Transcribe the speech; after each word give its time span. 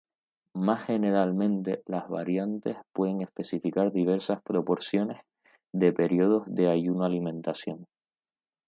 Más 0.55 0.83
generalmente, 0.85 1.83
las 1.85 2.09
variantes 2.09 2.75
pueden 2.91 3.21
especificar 3.21 3.91
diversas 3.91 4.41
proporciones 4.41 5.21
de 5.73 5.93
periodos 5.93 6.47
de 6.47 6.71
ayuno-alimentación. 6.71 7.85